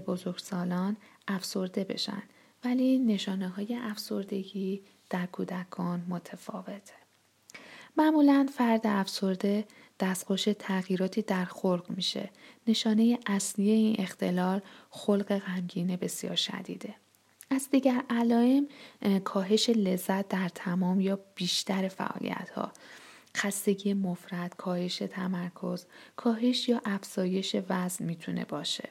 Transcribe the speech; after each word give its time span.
بزرگسالان 0.00 0.96
افسرده 1.28 1.84
بشن 1.84 2.22
ولی 2.64 2.98
نشانه 2.98 3.48
های 3.48 3.74
افسردگی 3.74 4.82
در 5.10 5.26
کودکان 5.26 6.06
متفاوته. 6.08 6.94
معمولا 7.96 8.48
فرد 8.54 8.80
افسرده 8.84 9.64
دستخوش 10.00 10.48
تغییراتی 10.58 11.22
در 11.22 11.44
خلق 11.44 11.84
میشه. 11.88 12.30
نشانه 12.66 13.18
اصلی 13.26 13.70
این 13.70 13.96
اختلال 13.98 14.60
خلق 14.90 15.38
غمگین 15.38 15.96
بسیار 15.96 16.36
شدیده. 16.36 16.94
از 17.50 17.70
دیگر 17.70 18.02
علائم 18.10 18.68
کاهش 19.24 19.70
لذت 19.70 20.28
در 20.28 20.48
تمام 20.48 21.00
یا 21.00 21.18
بیشتر 21.34 21.88
فعالیت 21.88 22.50
ها 22.50 22.72
خستگی 23.36 23.94
مفرد، 23.94 24.56
کاهش 24.56 24.98
تمرکز، 24.98 25.86
کاهش 26.16 26.68
یا 26.68 26.80
افزایش 26.84 27.56
وزن 27.68 28.04
می‌تونه 28.04 28.44
باشه. 28.44 28.88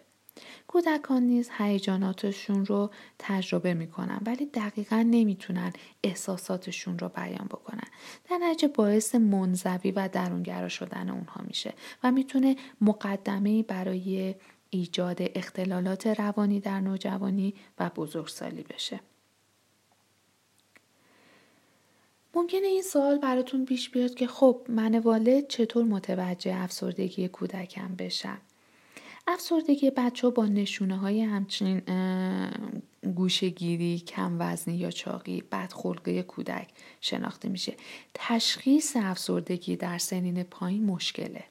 کودکان 0.67 1.23
نیز 1.23 1.50
هیجاناتشون 1.58 2.66
رو 2.66 2.91
تجربه 3.19 3.73
می‌کنن 3.73 4.19
ولی 4.25 4.45
دقیقا 4.45 5.05
نمی‌تونن 5.09 5.73
احساساتشون 6.03 7.00
رو 7.00 7.09
بیان 7.09 7.47
بکنن. 7.50 7.88
در 8.30 8.38
نتیجه 8.38 8.67
باعث 8.67 9.16
منزوی 9.16 9.92
و 9.92 10.09
درونگرا 10.14 10.69
شدن 10.69 11.09
اونها 11.09 11.44
میشه 11.47 11.73
و 12.03 12.11
می‌تونه 12.11 12.55
مقدمه 12.81 13.64
برای 13.64 14.36
ایجاد 14.69 15.17
اختلالات 15.22 16.08
روانی 16.08 16.59
در 16.59 16.80
نوجوانی 16.80 17.53
و 17.80 17.89
بزرگسالی 17.95 18.64
بشه. 18.64 18.99
ممکنه 22.33 22.67
این 22.67 22.81
سوال 22.81 23.17
براتون 23.17 23.66
پیش 23.66 23.89
بیاد 23.89 24.14
که 24.14 24.27
خب 24.27 24.61
من 24.70 24.99
والد 24.99 25.47
چطور 25.47 25.83
متوجه 25.83 26.55
افسردگی 26.55 27.27
کودکم 27.27 27.95
بشم؟ 27.95 28.38
افسردگی 29.27 29.91
بچه 29.91 30.29
با 30.29 30.45
نشونه 30.45 30.97
های 30.97 31.21
همچنین 31.21 31.81
گوشگیری، 33.15 33.99
کم 33.99 34.35
وزنی 34.39 34.75
یا 34.75 34.91
چاقی، 34.91 35.43
بدخلقه 35.51 36.23
کودک 36.23 36.67
شناخته 37.01 37.49
میشه. 37.49 37.73
تشخیص 38.13 38.95
افسردگی 38.95 39.75
در 39.75 39.97
سنین 39.97 40.43
پایین 40.43 40.85
مشکله. 40.85 41.43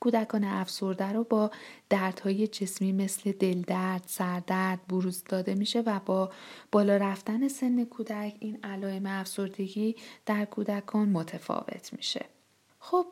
کودکان 0.00 0.44
افسرده 0.44 1.12
رو 1.12 1.24
با 1.24 1.50
دردهای 1.88 2.46
جسمی 2.48 2.92
مثل 2.92 3.32
دلدرد، 3.32 4.04
سردرد 4.06 4.86
بروز 4.88 5.24
داده 5.24 5.54
میشه 5.54 5.80
و 5.80 6.00
با 6.06 6.30
بالا 6.72 6.96
رفتن 6.96 7.48
سن 7.48 7.84
کودک 7.84 8.34
این 8.40 8.58
علائم 8.64 9.06
افسردگی 9.06 9.96
در 10.26 10.44
کودکان 10.44 11.08
متفاوت 11.08 11.92
میشه. 11.92 12.24
خب 12.80 13.06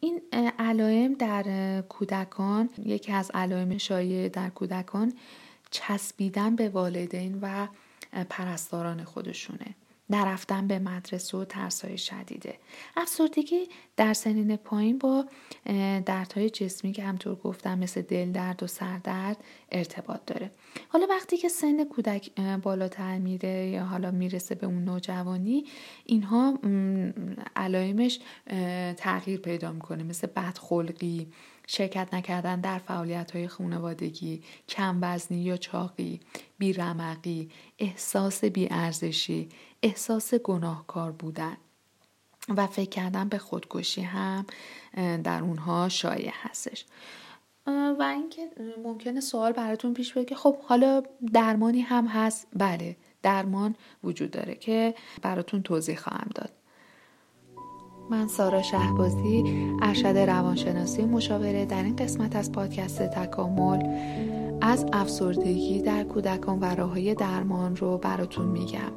این 0.00 0.22
علائم 0.58 1.14
در 1.14 1.80
کودکان 1.80 2.70
یکی 2.84 3.12
از 3.12 3.30
علائم 3.34 3.78
شایع 3.78 4.28
در 4.28 4.50
کودکان 4.50 5.12
چسبیدن 5.70 6.56
به 6.56 6.68
والدین 6.68 7.38
و 7.42 7.66
پرستاران 8.30 9.04
خودشونه. 9.04 9.74
نرفتن 10.10 10.66
به 10.66 10.78
مدرسه 10.78 11.38
و 11.38 11.44
ترسای 11.44 11.98
شدیده. 11.98 12.58
افسردگی 12.96 13.68
در 13.96 14.12
سنین 14.12 14.56
پایین 14.56 14.98
با 14.98 15.24
دردهای 16.06 16.50
جسمی 16.50 16.92
که 16.92 17.02
همطور 17.02 17.34
گفتم 17.34 17.78
مثل 17.78 18.02
دل 18.02 18.32
درد 18.32 18.62
و 18.62 18.66
سردرد 18.66 19.36
ارتباط 19.72 20.20
داره. 20.26 20.50
حالا 20.88 21.06
وقتی 21.10 21.36
که 21.36 21.48
سن 21.48 21.84
کودک 21.84 22.40
بالاتر 22.62 23.18
میره 23.18 23.66
یا 23.66 23.84
حالا 23.84 24.10
می‌رسه 24.10 24.54
به 24.54 24.66
اون 24.66 24.84
نوجوانی 24.84 25.64
اینها 26.06 26.58
علائمش 27.56 28.20
تغییر 28.96 29.40
پیدا 29.40 29.72
می‌کنه 29.72 30.02
مثل 30.02 30.26
بدخلقی 30.36 31.28
شرکت 31.72 32.14
نکردن 32.14 32.60
در 32.60 32.78
فعالیت 32.78 33.30
های 33.30 33.48
خانوادگی، 33.48 34.42
کم 34.68 34.98
وزنی 35.02 35.42
یا 35.42 35.56
چاقی، 35.56 36.20
بیرمقی، 36.58 37.50
احساس 37.78 38.44
بیارزشی، 38.44 39.48
احساس 39.82 40.34
گناهکار 40.34 41.12
بودن 41.12 41.56
و 42.56 42.66
فکر 42.66 42.88
کردن 42.88 43.28
به 43.28 43.38
خودکشی 43.38 44.02
هم 44.02 44.46
در 45.24 45.42
اونها 45.42 45.88
شایع 45.88 46.30
هستش. 46.32 46.84
و 47.66 48.02
اینکه 48.02 48.50
ممکنه 48.84 49.20
سوال 49.20 49.52
براتون 49.52 49.94
پیش 49.94 50.14
بیاد 50.14 50.26
که 50.26 50.34
خب 50.34 50.56
حالا 50.60 51.02
درمانی 51.32 51.80
هم 51.80 52.06
هست 52.06 52.46
بله 52.56 52.96
درمان 53.22 53.76
وجود 54.04 54.30
داره 54.30 54.54
که 54.54 54.94
براتون 55.22 55.62
توضیح 55.62 55.96
خواهم 55.96 56.30
داد. 56.34 56.59
من 58.10 58.28
سارا 58.28 58.62
شهبازی 58.62 59.44
ارشد 59.82 60.06
روانشناسی 60.18 61.04
مشاوره 61.04 61.64
در 61.66 61.82
این 61.82 61.96
قسمت 61.96 62.36
از 62.36 62.52
پادکست 62.52 63.02
تکامل 63.02 63.78
از 64.60 64.86
افسردگی 64.92 65.82
در 65.82 66.04
کودکان 66.04 66.58
و 66.58 66.64
راههای 66.64 67.14
درمان 67.14 67.76
رو 67.76 67.98
براتون 67.98 68.48
میگم 68.48 68.92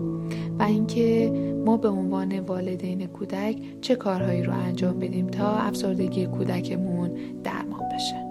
و 0.60 0.64
اینکه 0.64 1.32
ما 1.66 1.78
به 1.78 1.90
عنوان 1.90 2.40
والدین 2.40 3.08
کودک 3.08 3.58
چه 3.82 3.96
کارهایی 3.96 4.44
رو 4.44 4.54
انجام 4.54 5.00
بدیم 5.00 5.28
تا 5.28 5.56
افسردگی 5.56 6.26
کودکمون 6.26 7.12
درمان 7.44 7.84
بشه. 7.96 8.24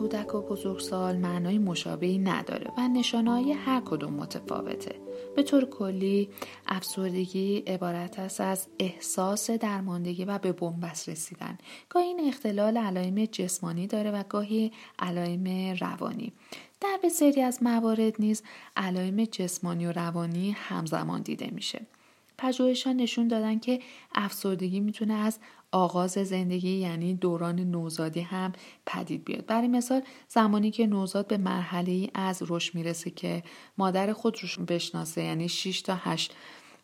کودک 0.00 0.34
و 0.34 0.40
بزرگسال 0.40 1.16
معنای 1.16 1.58
مشابهی 1.58 2.18
نداره 2.18 2.72
و 2.78 2.88
نشانهای 2.88 3.52
هر 3.52 3.80
کدوم 3.80 4.12
متفاوته. 4.12 4.94
به 5.36 5.42
طور 5.42 5.64
کلی 5.64 6.28
افسردگی 6.66 7.56
عبارت 7.56 8.18
است 8.18 8.40
از 8.40 8.66
احساس 8.78 9.50
درماندگی 9.50 10.24
و 10.24 10.38
به 10.38 10.52
بنبست 10.52 11.08
رسیدن. 11.08 11.58
گاهی 11.88 12.06
این 12.06 12.28
اختلال 12.28 12.76
علائم 12.76 13.24
جسمانی 13.24 13.86
داره 13.86 14.10
و 14.10 14.22
گاهی 14.28 14.72
علائم 14.98 15.76
روانی. 15.80 16.32
در 16.80 16.98
بسیاری 17.04 17.42
از 17.42 17.62
موارد 17.62 18.14
نیز 18.18 18.42
علائم 18.76 19.24
جسمانی 19.24 19.86
و 19.86 19.92
روانی 19.92 20.50
همزمان 20.50 21.22
دیده 21.22 21.50
میشه. 21.50 21.86
پژوهشان 22.38 22.96
نشون 22.96 23.28
دادن 23.28 23.58
که 23.58 23.80
افسردگی 24.14 24.80
می‌تونه 24.80 25.14
از 25.14 25.38
آغاز 25.72 26.12
زندگی 26.12 26.70
یعنی 26.70 27.14
دوران 27.14 27.60
نوزادی 27.60 28.20
هم 28.20 28.52
پدید 28.86 29.24
بیاد. 29.24 29.46
برای 29.46 29.68
مثال 29.68 30.02
زمانی 30.28 30.70
که 30.70 30.86
نوزاد 30.86 31.26
به 31.26 31.36
مرحله 31.36 31.92
ای 31.92 32.10
از 32.14 32.42
رشد 32.48 32.74
می‌رسه 32.74 33.10
که 33.10 33.42
مادر 33.78 34.12
خود 34.12 34.36
رو 34.56 34.64
بشناسه 34.64 35.22
یعنی 35.22 35.48
6 35.48 35.82
تا 35.82 35.94
8 35.94 36.34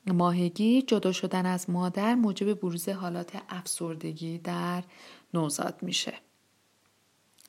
ماهگی 0.07 0.83
جدا 0.83 1.13
شدن 1.13 1.47
از 1.47 1.71
مادر 1.71 2.15
موجب 2.15 2.61
بروز 2.61 2.89
حالات 2.89 3.33
افسردگی 3.49 4.39
در 4.39 4.85
نوزاد 5.35 5.79
میشه. 5.83 6.15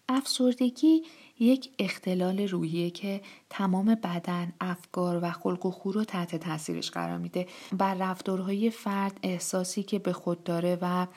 افسردگی 0.10 1.04
یک 1.40 1.70
اختلال 1.80 2.40
روحیه 2.40 2.90
که 2.90 3.22
تمام 3.50 3.96
بدن، 3.96 4.54
افکار 4.62 5.20
و 5.24 5.32
خلق 5.32 5.66
و 5.66 5.72
خو 5.72 5.92
رو 5.92 6.04
تحت 6.04 6.36
تاثیرش 6.36 6.92
قرار 6.92 7.18
میده 7.18 7.48
بر 7.78 7.94
رفتارهای 7.94 8.70
فرد 8.70 9.20
احساسی 9.24 9.84
که 9.84 10.00
به 10.00 10.14
خود 10.14 10.44
داره 10.44 10.78
و 10.82 11.08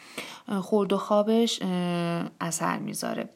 خورد 0.61 0.93
و 0.93 0.99
خوابش 0.99 1.63
اثر 2.41 2.79
می‌ذاره. 2.79 3.29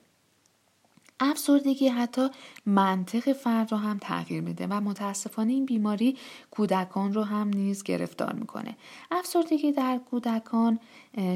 افسردگی 1.21 1.89
حتی 1.89 2.29
منطق 2.67 3.33
فرد 3.33 3.73
رو 3.73 3.79
هم 3.79 3.99
تغییر 3.99 4.43
میده 4.43 4.67
و 4.67 4.81
متاسفانه 4.81 5.53
این 5.53 5.67
بیماری 5.67 6.17
کودکان 6.51 7.13
رو 7.13 7.23
هم 7.23 7.49
نیز 7.49 7.83
گرفتار 7.83 8.33
می‌کنه. 8.33 8.77
افسردگی 9.11 9.73
در 9.73 10.01
کودکان 10.11 10.79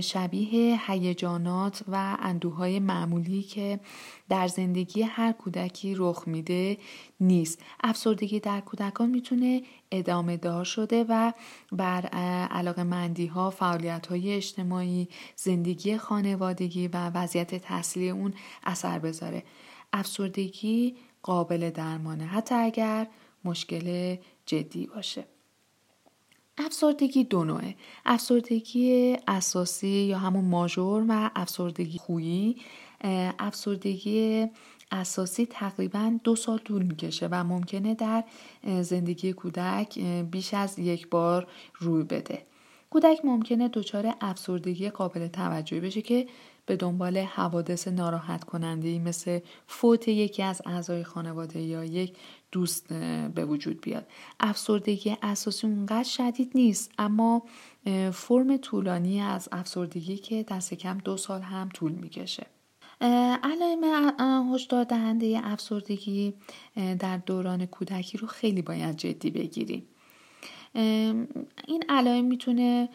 شبیه 0.01 0.81
هیجانات 0.87 1.83
و 1.89 2.17
اندوهای 2.21 2.79
معمولی 2.79 3.43
که 3.43 3.81
در 4.29 4.49
زندگی 4.49 5.03
هر 5.03 5.33
کودکی 5.33 5.95
رخ 5.97 6.23
میده 6.27 6.79
نیست. 7.21 7.63
افسردگی 7.85 8.41
در 8.41 8.61
کودکان 8.61 9.11
می‌تونه 9.11 9.63
ادامه 9.91 10.37
دار 10.37 10.65
شده 10.65 11.05
و 11.09 11.33
بر 11.73 12.07
علاقه 12.47 12.83
مندی 12.83 13.27
ها 13.27 13.51
فعالیت 13.51 14.07
های 14.07 14.33
اجتماعی 14.33 15.09
زندگی 15.37 15.97
خانوادگی 15.97 16.89
و 16.89 17.11
وضعیت 17.11 17.55
تحصیلی 17.55 18.11
اون 18.11 18.35
اثر 18.65 18.99
بذاره. 18.99 19.43
افسردگی 19.93 20.97
قابل 21.23 21.71
درمانه 21.71 22.25
حتی 22.25 22.55
اگر 22.55 23.07
مشکل 23.45 24.17
جدی 24.47 24.87
باشه. 24.87 25.25
افسردگی 26.59 27.25
دو 27.25 27.45
نوعه. 27.45 27.75
افسردگی 28.07 29.17
اساسی 29.27 29.89
یا 29.89 30.19
همون 30.19 30.45
ماژور 30.45 31.05
و 31.09 31.31
افسردگی 31.37 31.99
خویی. 31.99 32.57
افسردگی 33.39 34.47
اساسی 34.93 35.47
تقریبا 35.47 36.19
دو 36.25 36.37
سال 36.37 36.59
طول 36.59 36.83
می‌کشه 36.83 37.29
و 37.31 37.45
ممکنه 37.45 37.95
در 37.95 38.25
زندگی 38.81 39.33
کودک 39.33 39.99
بیش 40.31 40.55
از 40.55 40.79
یک 40.79 41.09
بار 41.09 41.47
روی 41.79 42.03
بده. 42.03 42.47
کودک 42.91 43.25
ممکنه 43.25 43.69
دچار 43.69 44.15
افسردگی 44.21 44.91
قابل 44.91 45.27
توجهی 45.27 45.81
بشه 45.81 46.03
که 46.03 46.27
به 46.67 46.77
دنبال 46.77 47.19
حوادث 47.19 47.89
ناراحت 47.89 48.45
کننده 48.45 48.99
مثل 48.99 49.41
فوت 49.67 50.09
یکی 50.09 50.43
از 50.43 50.63
اعضای 50.67 51.05
خانواده 51.05 51.61
یا 51.61 51.85
یک 51.85 52.17
دوست 52.53 52.93
به 53.35 53.45
وجود 53.45 53.81
بیاد. 53.81 54.07
افسردگی 54.41 55.17
اساسی 55.23 55.67
اونقدر 55.67 56.09
شدید 56.09 56.53
نیست 56.55 56.93
اما 56.99 57.43
فرم 58.13 58.57
طولانی 58.57 59.21
از 59.21 59.49
افسردگی 59.53 60.17
که 60.17 60.43
دست 60.43 60.75
کم 60.75 60.99
دو 60.99 61.17
سال 61.17 61.41
هم 61.41 61.69
طول 61.69 61.93
می‌کشه. 61.93 62.47
علائم 63.01 63.85
هشدار 64.55 64.85
دهنده 64.85 65.41
افسردگی 65.45 66.35
در 66.99 67.17
دوران 67.17 67.67
کودکی 67.67 68.19
رو 68.19 68.27
خیلی 68.27 68.63
باید 68.63 68.97
جدی 68.97 69.31
بگیریم. 69.31 69.89
این 70.75 71.85
علائم 71.89 72.25
می‌تونه 72.25 72.89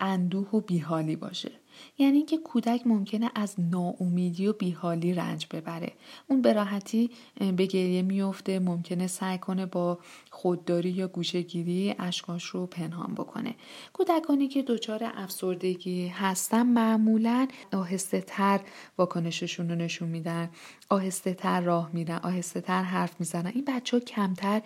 اندوه 0.00 0.48
و 0.50 0.60
بیحالی 0.60 1.16
باشه. 1.16 1.52
یعنی 1.98 2.16
اینکه 2.16 2.38
کودک 2.38 2.86
ممکنه 2.86 3.30
از 3.34 3.54
ناامیدی 3.58 4.46
و 4.46 4.52
بیحالی 4.52 5.14
رنج 5.14 5.46
ببره. 5.50 5.92
اون 6.26 6.42
به 6.42 6.52
راحتی 6.52 7.10
به 7.56 7.66
گریه 7.66 8.02
میفته 8.02 8.58
ممکنه 8.58 9.06
سعی 9.06 9.38
کنه 9.38 9.66
با 9.66 9.98
خودداری 10.30 10.90
یا 10.90 11.08
گوشهگیری 11.08 11.94
اشکاش 11.98 12.44
رو 12.44 12.66
پنهان 12.66 13.14
بکنه. 13.14 13.54
کودکانی 13.92 14.48
که 14.48 14.62
دچار 14.62 15.12
افسردگی 15.14 16.08
هستن 16.08 16.62
معمولا 16.62 17.48
آهسته 17.72 18.20
تر 18.20 18.60
واکنششون 18.98 19.68
رو 19.68 19.74
نشون 19.74 20.08
میدن. 20.08 20.50
آهسته 20.88 21.34
تر 21.34 21.60
راه 21.60 21.90
میرن 21.92 22.20
آهسته 22.22 22.60
تر 22.60 22.82
حرف 22.82 23.20
می‌زنن. 23.20 23.52
این 23.54 23.64
بچه 23.64 23.96
ها 23.96 24.00
کمتر 24.00 24.62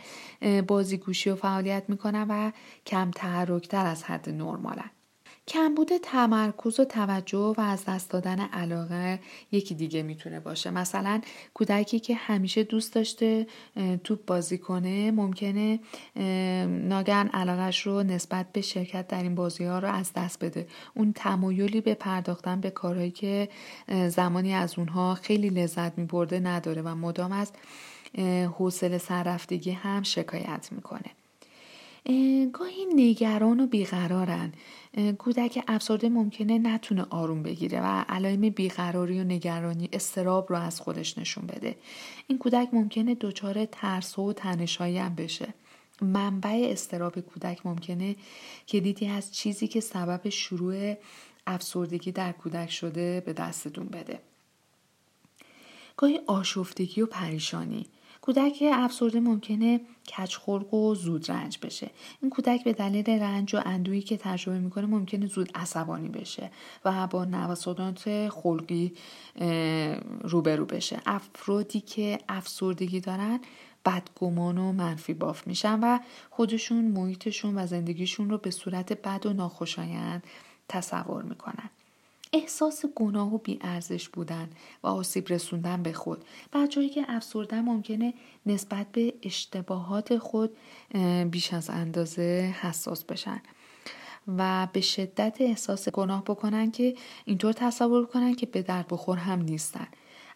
بازیگوشی 0.67 1.31
و 1.31 1.37
فعالیت 1.37 1.85
می‌کنن 1.89 2.27
و 2.29 2.51
کم 2.87 3.11
تحرکتر 3.11 3.87
از 3.87 4.05
حد 4.05 4.29
نرمالن. 4.31 4.91
کمبود 5.49 5.89
تمرکز 6.03 6.81
و 6.81 6.85
توجه 6.85 7.55
و 7.59 7.61
از 7.61 7.85
دست 7.85 8.11
دادن 8.11 8.41
علاقه 8.41 9.21
یکی 9.53 9.75
دیگه 9.75 10.03
می‌تونه 10.03 10.41
باشه. 10.41 10.71
مثلا 10.71 11.21
کودکی 11.55 12.01
که 12.01 12.15
همیشه 12.15 12.63
دوست 12.63 12.95
داشته 12.95 13.47
توپ 14.05 14.25
بازی 14.27 14.59
کنه 14.59 15.11
ممکنه 15.11 15.81
ناگهان 16.67 17.29
علاقش 17.29 17.87
رو 17.87 18.03
نسبت 18.03 18.53
به 18.53 18.61
شرکت 18.61 19.09
در 19.09 19.23
این 19.23 19.35
بازی 19.35 19.65
ها 19.65 19.79
رو 19.79 19.89
از 19.89 20.13
دست 20.13 20.45
بده. 20.45 20.67
اون 20.95 21.13
تمایلی 21.13 21.81
به 21.81 21.95
پرداختن 21.95 22.61
به 22.61 22.71
کارهایی 22.71 23.11
که 23.11 23.49
زمانی 24.09 24.55
از 24.55 24.79
اونها 24.79 25.15
خیلی 25.15 25.51
لذت 25.51 25.99
میبرده 25.99 26.41
نداره 26.41 26.83
و 26.83 26.95
مدام 26.95 27.33
از 27.33 27.53
حوصله 28.59 28.99
سررفتگی 28.99 29.71
هم 29.71 30.03
شکایت 30.03 30.69
می‌کنه. 30.73 31.11
گاهی 32.53 32.87
نگران 32.95 33.61
و 33.61 33.67
بیقرارن. 33.67 34.53
کودک 35.19 35.65
افسرده 35.69 36.09
ممکنه 36.09 36.59
نتونه 36.59 37.07
آروم 37.11 37.43
بگیره 37.43 37.81
و 37.81 38.05
علائم 38.09 38.41
بیقراری 38.41 39.21
و 39.21 39.25
نگرانی 39.25 39.89
استراب 39.93 40.47
رو 40.51 40.59
از 40.59 40.81
خودش 40.81 41.19
نشون 41.19 41.47
بده. 41.47 41.77
این 42.27 42.39
کودک 42.39 42.69
ممکنه 42.73 43.15
دچار 43.15 43.65
ترس 43.65 44.19
و 44.19 44.33
تنشایی 44.33 44.99
هم 44.99 45.15
بشه. 45.15 45.55
منبع 46.03 46.69
استراب 46.71 47.21
کودک 47.21 47.67
ممکنه 47.67 48.17
کلیدی 48.69 49.07
از 49.07 49.35
چیزی 49.35 49.69
که 49.69 49.81
سبب 49.81 50.29
شروع 50.29 50.95
افسردگی 51.47 52.13
در 52.13 52.33
کودک 52.33 52.71
شده 52.71 53.23
به 53.27 53.33
دستتون 53.33 53.87
بده. 53.87 54.21
گاهی 55.97 56.21
آشفتگی 56.27 57.03
و 57.03 57.07
پریشانی. 57.07 57.87
کودک 58.27 58.65
افسرده 58.73 59.21
ممکنه 59.21 59.81
کچخلق 60.07 60.75
و 60.75 60.95
زود 60.95 61.31
رنج 61.31 61.59
بشه. 61.63 61.91
این 62.23 62.31
کودک 62.31 62.65
به 62.65 62.73
دلیل 62.73 63.11
رنج 63.11 63.55
و 63.55 63.61
اندویی 63.65 64.03
که 64.03 64.17
تجربه 64.17 64.59
می‌کنه 64.59 64.87
ممکنه 64.87 65.27
زود 65.27 65.51
عصبانی 65.55 66.09
بشه 66.09 66.51
و 66.85 67.07
با 67.07 67.25
نوسانات 67.25 68.29
خلقی 68.29 68.93
روبرو 70.23 70.67
بشه. 70.67 71.01
افرادی 71.07 71.81
که 71.81 72.19
افسردگی 72.29 73.01
دارن 73.01 73.41
بدگمان 73.85 74.59
و 74.59 74.73
منفی 74.73 75.15
باف 75.15 75.47
میشن 75.47 75.81
و 75.81 75.99
خودشون 76.31 76.85
محیطشون 76.85 77.59
و 77.59 77.67
زندگیشون 77.67 78.31
رو 78.31 78.39
به 78.39 78.51
صورت 78.51 78.93
بد 78.93 79.27
و 79.27 79.33
ناخوشایند 79.33 80.25
تصور 80.69 81.23
می‌کنن. 81.23 81.71
احساس 82.37 82.85
گناه 82.95 83.35
و 83.35 83.39
بیارزش 83.39 84.09
بودن 84.09 84.51
و 84.83 84.87
آسیب 84.87 85.33
رسوندن 85.33 85.83
به 85.83 85.93
خود 85.93 86.25
بچههایی 86.53 86.91
که 86.91 87.05
افسردن 87.09 87.61
ممکنه 87.61 88.15
نسبت 88.47 88.93
به 88.93 89.15
اشتباهات 89.23 90.19
خود 90.19 90.57
بیش 91.31 91.55
از 91.55 91.71
اندازه 91.71 92.55
حساس 92.61 93.05
بشن 93.05 93.41
و 94.39 94.69
به 94.73 94.81
شدت 94.81 95.37
احساس 95.41 95.89
گناه 95.89 96.25
بکنن 96.25 96.71
که 96.71 96.95
اینطور 97.25 97.53
تصور 97.53 98.07
کنن 98.07 98.35
که 98.35 98.47
به 98.47 98.63
درد 98.63 98.87
بخور 98.89 99.19
هم 99.19 99.43
نیستن. 99.43 99.87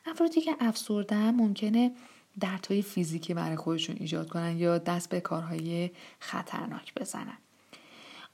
افرادی 0.07 0.41
که 0.41 0.57
افسردن 0.61 1.31
ممکنه 1.31 1.93
دردهای 2.41 2.83
فیزیکی 2.83 3.35
برای 3.35 3.57
خودشون 3.57 3.97
ایجاد 4.01 4.29
کنن 4.29 4.59
یا 4.59 4.79
دست 4.79 5.09
به 5.09 5.21
کارهای 5.21 5.91
خطرناک 6.19 6.95
بزنن. 6.95 7.39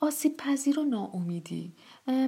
آسیب 0.00 0.37
پذیر 0.37 0.78
و 0.78 0.84
ناامیدی. 0.84 1.72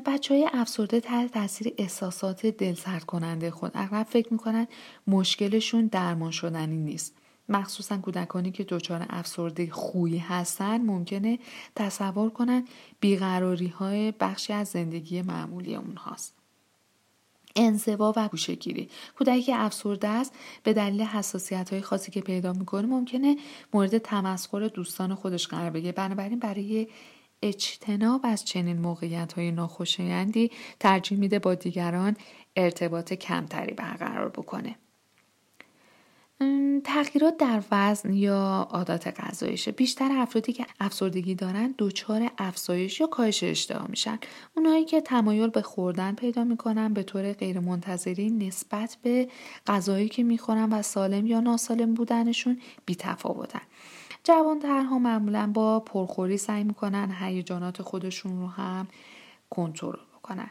بچه 0.06 0.34
های 0.34 0.48
افسرده 0.52 1.00
تحت 1.00 1.32
تاثیر 1.32 1.74
احساسات 1.78 2.46
دلسرد 2.46 3.04
کننده 3.04 3.50
خود. 3.50 3.72
اغلب 3.74 4.06
فکر 4.06 4.32
می‌کنن 4.32 4.66
مشکلشون 5.06 5.86
درمان 5.86 6.30
شدنی 6.30 6.76
نیست. 6.76 7.14
مخصوصا 7.48 7.98
کودکانی 7.98 8.50
که 8.50 8.64
دچار 8.64 9.06
افسرده 9.10 9.70
خویی 9.70 10.18
هستن 10.18 10.80
ممکنه 10.80 11.38
تصور 11.76 12.30
کنن 12.30 12.64
بیقراری 13.00 13.66
های 13.66 14.12
بخشی 14.20 14.52
از 14.52 14.68
زندگی 14.68 15.22
معمولی 15.22 15.74
اونهاست. 15.74 16.34
انزوا 17.56 18.12
و 18.16 18.28
گوشگیری 18.28 18.88
کودکی 19.18 19.42
که 19.42 19.56
افسرده 19.56 20.08
است 20.08 20.34
به 20.62 20.72
دلیل 20.72 21.02
حساسیت 21.02 21.72
های 21.72 21.82
خاصی 21.82 22.10
که 22.10 22.20
پیدا 22.20 22.52
می‌کنه 22.52 22.86
ممکنه 22.86 23.36
مورد 23.74 23.98
تمسخر 23.98 24.68
دوستان 24.68 25.14
خودش 25.14 25.48
قرار 25.48 25.70
بگیره. 25.70 25.92
بنابراین 25.92 26.38
برای 26.38 26.88
اجتناب 27.42 28.20
از 28.24 28.44
چنین 28.44 28.78
موقعیت 28.78 29.32
های 29.32 29.50
ناخوشایندی 29.50 30.50
ترجیح 30.80 31.18
میده 31.18 31.38
با 31.38 31.54
دیگران 31.54 32.16
ارتباط 32.56 33.12
کمتری 33.12 33.74
برقرار 33.74 34.28
بکنه. 34.28 34.76
تغییرات 36.84 37.36
در 37.36 37.62
وزن 37.70 38.12
یا 38.12 38.68
عادات 38.70 39.20
غذاییشه 39.20 39.72
بیشتر 39.72 40.08
افرادی 40.12 40.52
که 40.52 40.66
افسردگی 40.80 41.34
دارن 41.34 41.74
دچار 41.78 42.30
افزایش 42.38 43.00
یا 43.00 43.06
کاهش 43.06 43.42
اشتها 43.42 43.86
میشن. 43.86 44.18
اونایی 44.56 44.84
که 44.84 45.00
تمایل 45.00 45.48
به 45.48 45.62
خوردن 45.62 46.14
پیدا 46.14 46.44
می‌کنن 46.44 46.94
به 46.94 47.02
طور 47.02 47.32
غیرمنتظری 47.32 48.30
نسبت 48.30 48.96
به 49.02 49.28
غذایی 49.66 50.08
که 50.08 50.22
می‌خورن 50.22 50.72
و 50.72 50.82
سالم 50.82 51.26
یا 51.26 51.40
ناسالم 51.40 51.94
بودنشون 51.94 52.60
بیتفاوتن. 52.86 53.62
جوانترها 54.24 54.98
معمولا 54.98 55.50
با 55.54 55.80
پرخوری 55.80 56.36
سعی 56.36 56.64
می‌کنن 56.64 57.12
هیجانات 57.20 57.82
خودشون 57.82 58.40
رو 58.40 58.46
هم 58.46 58.88
کنترل 59.50 59.98
بکنن. 60.18 60.50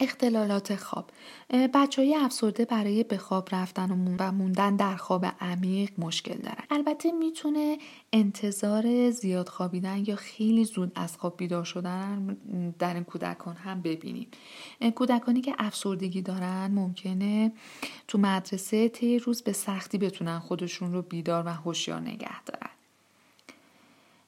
اختلالات 0.00 0.76
خواب. 0.76 1.10
بچه 1.50 2.02
های 2.02 2.16
افسرده 2.16 2.64
برای 2.64 3.04
به 3.04 3.18
خواب 3.18 3.48
رفتن 3.52 4.16
و 4.18 4.32
موندن 4.32 4.76
در 4.76 4.96
خواب 4.96 5.26
عمیق 5.40 5.90
مشکل 5.98 6.34
دارن. 6.34 6.64
البته 6.70 7.12
می‌تونه 7.12 7.78
انتظار 8.12 9.10
زیاد 9.10 9.48
خوابیدن 9.48 10.04
یا 10.06 10.16
خیلی 10.16 10.64
زود 10.64 10.92
از 10.94 11.16
خواب 11.16 11.36
بیدار 11.36 11.64
شدن 11.64 12.36
در 12.78 12.94
این 12.94 13.04
کودکان 13.04 13.56
هم 13.56 13.82
ببینیم. 13.82 14.26
کودکانی 14.94 15.40
که 15.40 15.54
افسردگی 15.58 16.22
دارن 16.22 16.70
ممکنه 16.74 17.52
تو 18.08 18.18
مدرسه 18.18 18.88
طی 18.88 19.18
روز 19.18 19.42
به 19.42 19.52
سختی 19.52 19.98
بتونن 19.98 20.38
خودشون 20.38 20.92
رو 20.92 21.02
بیدار 21.02 21.46
و 21.46 21.48
هوشیار 21.48 22.00
نگه 22.00 22.42
دارن. 22.44 22.70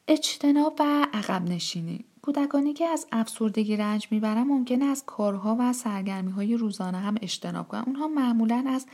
اجتناب 0.09 0.77
و 0.81 1.07
عقب 1.13 1.43
نشینی 1.43 2.05
کودکانی 2.23 2.73
که 2.73 2.87
از 2.87 3.07
افسردگی 3.13 3.77
رنج 3.77 4.09
می‌برن 4.11 4.43
ممکنه 4.43 4.85
از 4.85 5.05
کارها 5.07 5.57
و 5.61 5.73
سرگرمی 5.73 6.31
های 6.31 6.57
روزانه 6.57 6.99
هم 6.99 7.15
اجتناب 7.23 7.69
کنن. 7.69 7.83
اونها 7.87 8.09
معمولا 8.09 8.65
از 8.69 8.87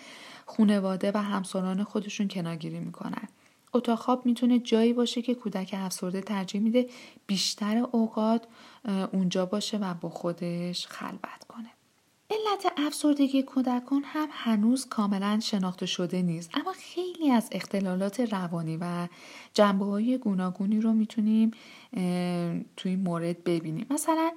خونواده 0.46 1.12
و 1.14 1.22
همسران 1.22 1.84
خودشون 1.84 2.28
کنارگیری 2.28 2.78
می‌کنن. 2.80 3.28
اتاق 3.72 3.98
خواب 3.98 4.26
می‌تونه 4.26 4.58
جایی 4.58 4.92
باشه 4.92 5.22
که 5.22 5.34
کودک 5.34 5.74
افسرده 5.78 6.20
ترجیح 6.20 6.60
میده 6.60 6.88
بیشتر 7.26 7.86
اوقات 7.92 8.46
اونجا 9.12 9.46
باشه 9.46 9.76
و 9.78 9.94
با 9.94 10.08
خودش 10.08 10.86
خلوت 10.86 11.44
کنه. 11.48 11.70
علت 12.30 12.72
افسردگی 12.76 13.42
کودکان 13.42 14.02
هم 14.04 14.28
هنوز 14.30 14.86
کاملا 14.86 15.40
شناخته 15.42 15.86
شده 15.86 16.22
نیست. 16.22 16.50
اما 16.54 16.72
خیلی 16.72 17.07
از 17.32 17.48
اختلالات 17.52 18.20
روانی 18.20 18.76
و 18.76 19.08
جنبه 19.54 19.84
های 19.84 20.18
گوناگونی 20.18 20.80
رو 20.80 20.92
می‌تونیم 20.92 21.50
توی 22.76 22.96
مورد 22.96 23.44
ببینیم. 23.44 23.86
مثلا 23.90 24.30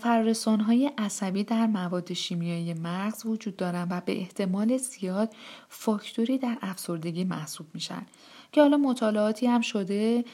فرارسان 0.00 0.60
های 0.60 0.90
عصبی 0.98 1.44
در 1.44 1.66
مواد 1.66 2.12
شیمیایی 2.12 2.74
مغز 2.74 3.26
وجود 3.26 3.56
دارند 3.56 3.88
و 3.90 4.00
به 4.00 4.18
احتمال 4.18 4.76
زیاد 4.76 5.34
فاکتوری 5.68 6.38
در 6.38 6.58
افسردگی 6.62 7.24
محسوب 7.24 7.66
میشن 7.74 8.06
که 8.52 8.60
حالا 8.60 8.76
مطالعاتی 8.76 9.46
هم 9.46 9.60
شده 9.60 10.24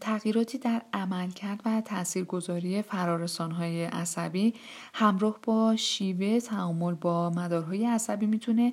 تغییراتی 0.00 0.58
در 0.58 0.82
عملکرد 0.92 1.60
و 1.64 1.80
تاثیرگذاری 1.80 2.82
فرارسان 2.82 3.50
های 3.50 3.84
عصبی 3.84 4.54
همراه 4.94 5.38
با 5.42 5.76
شیوه 5.76 6.40
تعامل 6.40 6.94
با 6.94 7.30
مدارهای 7.30 7.86
عصبی 7.86 8.26
می‌تونه 8.26 8.72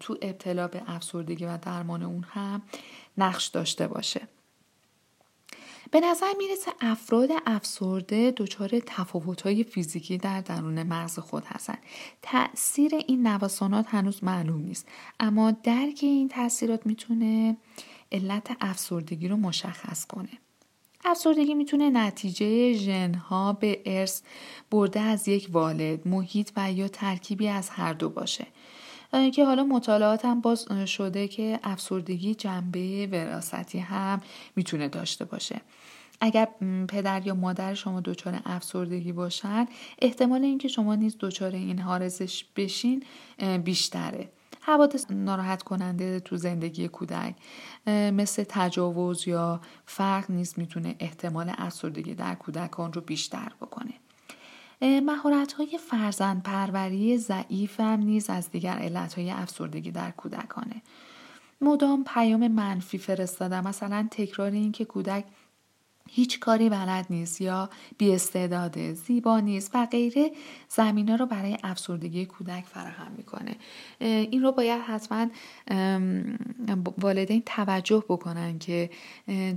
تو 0.00 0.18
ابتلا 0.22 0.68
به 0.68 0.82
افسردگی 0.86 1.44
و 1.44 1.56
درمان 1.56 2.02
اون 2.02 2.24
هم 2.28 2.62
نقش 3.18 3.46
داشته 3.46 3.86
باشه 3.86 4.28
به 5.90 6.00
نظر 6.00 6.32
می‌رسه 6.38 6.72
افراد 6.80 7.28
افسرده 7.46 8.30
دچار 8.36 8.80
تفاوت‌های 8.86 9.64
فیزیکی 9.64 10.18
در 10.18 10.40
درون 10.40 10.82
مغز 10.82 11.18
خود 11.18 11.44
هستند. 11.46 11.78
تاثیر 12.22 12.94
این 12.94 13.26
نوسانات 13.26 13.86
هنوز 13.88 14.24
معلوم 14.24 14.60
نیست 14.60 14.88
اما 15.20 15.50
درک 15.50 15.98
این 16.02 16.28
تاثیرات 16.28 16.86
می‌تونه 16.86 17.56
علت 18.12 18.56
افسردگی 18.60 19.28
رو 19.28 19.36
مشخص 19.36 20.06
کنه. 20.06 20.28
افسردگی 21.04 21.54
می‌تونه 21.54 21.90
نتیجه 21.90 22.72
ژنها 22.72 23.52
به 23.52 23.82
ارث 23.86 24.22
برده 24.70 25.00
از 25.00 25.28
یک 25.28 25.48
والد، 25.52 26.08
محیط 26.08 26.50
و 26.56 26.72
یا 26.72 26.88
ترکیبی 26.88 27.48
از 27.48 27.70
هر 27.70 27.92
دو 27.92 28.08
باشه. 28.08 28.46
که 29.34 29.44
حالا 29.44 29.64
مطالعات 29.64 30.24
هم 30.24 30.40
باز 30.40 30.66
شده 30.86 31.28
که 31.28 31.60
افسردگی 31.62 32.34
جنبه 32.34 33.08
وراثتی 33.12 33.78
هم 33.78 34.20
می‌تونه 34.56 34.88
داشته 34.88 35.24
باشه. 35.24 35.60
اگر 36.20 36.48
پدر 36.88 37.26
یا 37.26 37.34
مادر 37.34 37.74
شما 37.74 38.00
دچار 38.00 38.40
افسردگی 38.44 39.12
باشن 39.12 39.66
احتمال 39.98 40.44
اینکه 40.44 40.68
شما 40.68 40.94
نیز 40.94 41.16
دچار 41.20 41.52
این 41.52 41.78
حارزش 41.78 42.44
بشین 42.56 43.04
بیشتره. 43.64 44.32
حوادث 44.60 45.10
ناراحت 45.10 45.62
کننده 45.62 46.20
تو 46.20 46.36
زندگی 46.36 46.88
کودک 46.88 47.34
مثل 47.86 48.44
تجاوز 48.48 49.28
یا 49.28 49.60
فرق 49.86 50.30
نیز 50.30 50.54
می‌تونه 50.56 50.96
احتمال 50.98 51.52
افسردگی 51.58 52.14
در 52.14 52.34
کودکان 52.34 52.92
رو 52.92 53.00
بیشتر 53.00 53.52
بکنه. 53.60 53.94
مهارت 54.82 55.52
های 55.52 55.78
فرزند 55.78 56.42
پروری 56.42 57.18
ضعیف 57.18 57.80
هم 57.80 58.00
نیز 58.00 58.30
از 58.30 58.50
دیگر 58.50 58.74
علت 58.74 59.14
های 59.14 59.30
افسردگی 59.30 59.90
در 59.90 60.10
کودکانه. 60.10 60.82
مدام 61.60 62.04
پیام 62.04 62.48
منفی 62.48 62.98
فرستادن 62.98 63.66
مثلا 63.66 64.08
تکرار 64.10 64.50
این 64.50 64.72
که 64.72 64.84
کودک 64.84 65.24
هیچ 66.08 66.40
کاری 66.40 66.68
بلد 66.68 67.06
نیست 67.10 67.40
یا 67.40 67.70
بیاستعداده 67.98 68.94
زیبا 68.94 69.40
نیست 69.40 69.70
و 69.74 69.86
غیره 69.86 70.30
زمینه 70.68 71.16
رو 71.16 71.26
برای 71.26 71.58
افسردگی 71.62 72.26
کودک 72.26 72.64
فراهم 72.64 73.12
می‌کنه. 73.12 73.56
این 74.00 74.42
رو 74.42 74.52
باید 74.52 74.80
حتما 74.80 75.26
والدین 76.98 77.42
توجه 77.46 78.04
بکنن 78.08 78.58
که 78.58 78.90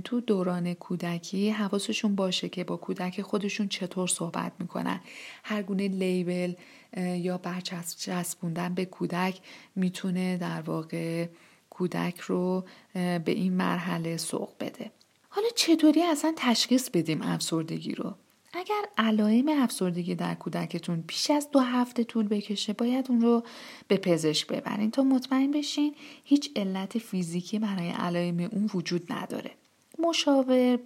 تو 0.04 0.20
دوران 0.20 0.74
کودکی 0.74 1.50
حواسشون 1.50 2.14
باشه 2.14 2.48
که 2.48 2.64
با 2.64 2.76
کودک 2.76 3.22
خودشون 3.22 3.68
چطور 3.68 4.08
صحبت 4.08 4.52
می‌کنن. 4.58 5.00
هر 5.44 5.62
گونه 5.62 5.88
لیبل 5.88 6.52
یا 6.96 7.38
برچسبوندن 7.38 8.74
به 8.74 8.84
کودک 8.84 9.40
می‌تونه 9.76 10.36
در 10.36 10.60
واقع 10.60 11.28
کودک 11.70 12.20
رو 12.20 12.64
به 12.92 13.22
این 13.26 13.52
مرحله 13.52 14.16
سوق 14.16 14.50
بده. 14.60 14.90
حالا 15.34 15.48
چطوری 15.56 16.02
اصلا 16.02 16.32
تشخیص 16.36 16.90
بدیم 16.90 17.22
افسردگی 17.22 17.94
رو؟ 17.94 18.14
اگر 18.52 18.82
علائم 18.98 19.48
افسردگی 19.48 20.14
در 20.14 20.34
کودکتون 20.34 21.00
بیش 21.00 21.30
از 21.30 21.50
دو 21.50 21.60
هفته 21.60 22.04
طول 22.04 22.28
بکشه 22.28 22.72
باید 22.72 23.06
اون 23.08 23.20
رو 23.20 23.42
به 23.88 23.96
پزشک 23.96 24.46
ببرین 24.46 24.90
تا 24.90 25.02
مطمئن 25.02 25.50
بشین 25.50 25.94
هیچ 26.24 26.50
علت 26.56 26.98
فیزیکی 26.98 27.58
برای 27.58 27.90
علائم 27.90 28.40
اون 28.40 28.70
وجود 28.74 29.12
نداره. 29.12 29.50
مشاور 29.98 30.78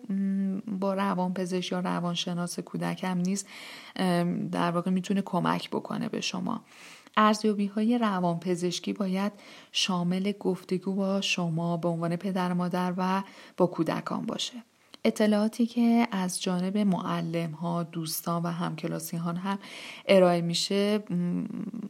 با 0.67 0.95
روانپزشک 0.95 1.73
یا 1.73 1.81
روانشناس 1.81 2.61
کودک 2.61 3.05
هم 3.05 3.19
نیست 3.19 3.47
در 4.53 4.71
واقع 4.71 4.91
می‌تونه 4.91 5.23
کمک 5.23 5.71
بکنه 5.71 6.09
به 6.09 6.21
شما. 6.21 6.65
ارزیابی 7.19 7.67
های 7.67 7.99
روانپزشکی 7.99 8.93
باید 8.93 9.33
شامل 9.73 10.33
گفتگو 10.33 10.95
با 10.95 11.21
شما 11.21 11.77
به 11.77 11.89
عنوان 11.89 12.17
پدر 12.17 12.53
مادر 12.53 12.95
و 12.97 13.23
با 13.57 13.67
کودکان 13.67 14.27
باشه. 14.27 14.63
اطلاعاتی 15.05 15.67
که 15.67 16.09
از 16.11 16.43
جانب 16.43 16.79
معلم 16.79 17.51
ها 17.51 17.83
دوستان 17.83 18.43
و 18.43 18.47
همکلاسیان 18.47 19.37
هم 19.37 19.59
ارائه 20.09 20.41
میشه 20.41 21.03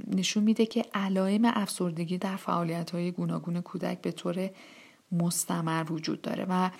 نشون 0.06 0.44
میده 0.44 0.66
که 0.66 0.84
علائم 0.94 1.44
افسردگی 1.44 2.18
در 2.18 2.36
فعالیت 2.36 2.90
های 2.90 3.10
گوناگون 3.10 3.60
کودک 3.60 4.00
به 4.00 4.12
طور 4.12 4.50
مستمر 5.12 5.92
وجود 5.92 6.22
داره 6.22 6.46
و 6.48 6.70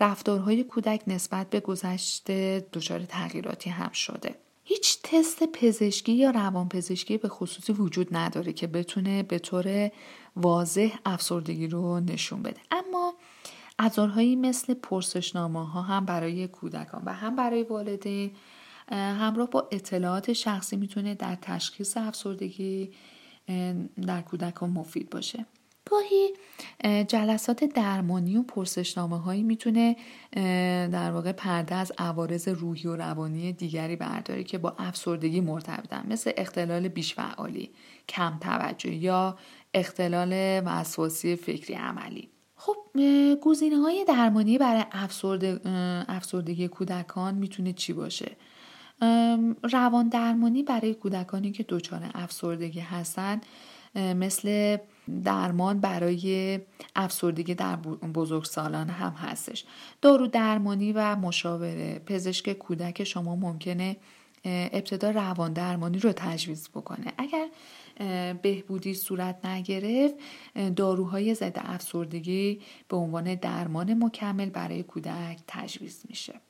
رفتارهای 0.00 0.64
کودک 0.64 1.02
نسبت 1.06 1.50
به 1.50 1.60
گذشته 1.60 2.66
دچار 2.72 3.00
تغییراتی 3.00 3.70
هم 3.70 3.92
شده. 3.92 4.34
هیچ 4.70 4.98
تست 5.02 5.46
پزشکی 5.46 6.12
یا 6.12 6.30
روانپزشکی 6.30 7.18
به 7.18 7.28
خصوصی 7.28 7.72
وجود 7.72 8.16
نداره 8.16 8.52
که 8.52 8.66
بتونه 8.66 9.22
به 9.22 9.38
طور 9.38 9.90
واضح 10.36 10.96
افسردگی 11.06 11.66
رو 11.66 12.00
نشون 12.00 12.42
بده. 12.42 12.60
اما 12.70 13.14
ابزارهایی 13.78 14.36
مثل 14.36 14.74
پرسشنامه 14.74 15.66
ها 15.70 15.82
هم 15.82 16.04
برای 16.04 16.48
کودکان 16.48 17.02
و 17.06 17.12
هم 17.12 17.36
برای 17.36 17.62
والدین 17.62 18.30
همراه 18.92 19.50
با 19.50 19.68
اطلاعات 19.72 20.32
شخصی 20.32 20.76
می‌تونه 20.76 21.14
در 21.14 21.34
تشخیص 21.42 21.96
افسردگی 21.96 22.90
در 24.06 24.22
کودکان 24.22 24.70
مفید 24.70 25.10
باشه. 25.10 25.46
گاهی 25.84 26.34
جلسات 27.04 27.64
درمانی 27.64 28.36
و 28.36 28.42
پرسشنامه 28.42 29.18
هایی 29.18 29.42
می‌تونه 29.42 29.96
در 30.92 31.10
واقع 31.10 31.32
پرده 31.32 31.74
از 31.74 31.92
عوارض 31.98 32.48
روحی 32.48 32.88
و 32.88 32.96
روانی 32.96 33.52
دیگری 33.52 33.96
برداره 33.96 34.44
که 34.44 34.58
با 34.58 34.74
افسردگی 34.78 35.40
مرتبطن 35.40 36.06
مثل 36.08 36.32
اختلال 36.36 36.88
بیشفعالی 36.88 37.70
کم 38.08 38.38
توجه 38.40 38.94
یا 38.94 39.38
اختلال 39.74 40.62
وسواسی 40.66 41.36
فکری 41.36 41.74
عملی. 41.74 42.28
خب 42.56 42.76
گزینه 43.42 43.76
های 43.76 44.04
درمانی 44.08 44.58
برای 44.58 44.84
افسردگی 46.08 46.68
کودکان 46.68 47.34
می‌تونه 47.34 47.72
چی 47.72 47.92
باشه؟ 47.92 48.36
روان 49.72 50.08
درمانی 50.08 50.62
برای 50.62 50.94
کودکانی 50.94 51.52
که 51.52 51.64
دچار 51.68 52.10
افسردگی 52.14 52.80
هستن 52.80 53.40
مثل 53.94 54.76
درمان 55.24 55.80
برای 55.80 56.60
افسردگی 56.96 57.54
در 57.54 57.76
بزرگسالان 57.76 58.88
هم 58.88 59.12
هستش. 59.12 59.64
دارو 60.02 60.26
درمانی 60.26 60.92
و 60.92 61.16
مشاوره. 61.16 61.98
پزشک 62.06 62.52
کودک 62.52 63.04
شما 63.04 63.36
ممکنه 63.36 63.96
ابتدا 64.44 65.10
روان 65.10 65.52
درمانی 65.52 65.98
رو 65.98 66.12
تجویز 66.12 66.68
بکنه. 66.68 67.12
اگر 67.18 67.48
بهبودی 68.42 68.94
صورت 68.94 69.46
نگرفت 69.46 70.14
داروهای 70.76 71.34
ضد 71.34 71.60
افسردگی 71.64 72.60
به 72.88 72.96
عنوان 72.96 73.34
درمان 73.34 74.04
مکمل 74.04 74.50
برای 74.50 74.82
کودک 74.82 75.38
تجویز 75.46 76.02
میشه. 76.08 76.40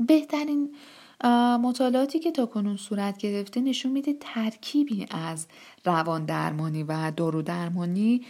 بهترین 0.00 0.74
مطالعاتی 1.62 2.18
که 2.18 2.30
تاکنون 2.30 2.76
صورت 2.76 3.18
گرفته 3.18 3.60
نشون 3.60 3.92
میده 3.92 4.16
ترکیبی 4.20 5.06
از 5.10 5.46
روان 5.84 6.24
درمانی 6.24 6.82
و 6.82 7.10
دارو 7.10 7.42
درمانی 7.42 8.26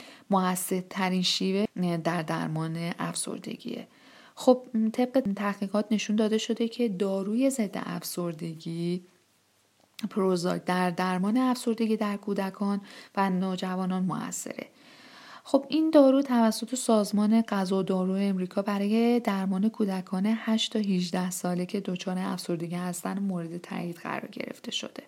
ترین 0.91 1.23
شیوه 1.23 1.97
در 1.97 2.23
درمان 2.23 2.93
افسردگیه. 2.99 3.89
خب 4.35 4.63
طبق 4.93 5.23
تحقیقات 5.37 5.87
نشون 5.91 6.17
داده 6.17 6.39
شده 6.39 6.69
که 6.69 6.89
داروی 6.89 7.51
ضد 7.51 7.83
افسردگی 7.87 9.03
پروزاک 10.11 10.65
در 10.65 10.91
درمان 10.91 11.37
افسردگی 11.37 11.97
در 11.97 12.17
کودکان 12.17 12.81
و 13.17 13.31
نوجوانان 13.31 14.03
موثره 14.03 14.67
خب 15.49 15.67
این 15.69 15.91
دارو 15.91 16.23
توسط 16.23 16.75
سازمان 16.75 17.43
غذا 17.43 17.79
و 17.79 17.83
دارو 17.83 18.13
امریکا 18.13 18.63
برای 18.63 19.21
درمان 19.21 19.69
کودکان 19.69 20.27
8 20.27 20.73
تا 20.73 20.79
18 20.79 21.31
ساله 21.31 21.67
که 21.67 21.81
دچار 21.81 22.19
افسردگی 22.19 22.75
هستن 22.75 23.19
مورد 23.19 23.57
تایید 23.57 23.97
قرار 23.97 24.29
گرفته 24.33 24.71
شده. 24.71 25.03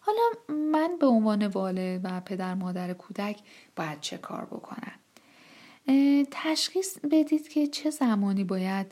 حالا 0.00 0.56
من 0.72 0.96
به 1.00 1.06
عنوان 1.06 1.46
والد 1.46 2.00
و 2.04 2.20
پدر 2.20 2.54
مادر 2.54 2.92
کودک 2.92 3.38
باید 3.76 4.00
چه 4.00 4.18
کار 4.18 4.44
بکنم؟ 4.44 4.92
تشخیص 6.30 6.98
بدید 7.10 7.48
که 7.48 7.66
چه 7.66 7.90
زمانی 7.90 8.44
باید 8.44 8.86